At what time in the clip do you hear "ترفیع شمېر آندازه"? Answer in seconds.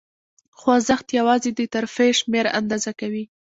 1.73-2.91